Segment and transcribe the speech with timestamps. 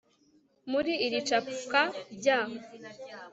[0.71, 1.83] muri iri capwa
[2.15, 2.39] rya